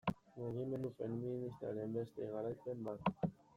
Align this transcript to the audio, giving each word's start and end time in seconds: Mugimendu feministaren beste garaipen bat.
Mugimendu 0.37 0.91
feministaren 1.01 1.93
beste 1.99 2.21
garaipen 2.35 2.77
bat. 2.91 3.01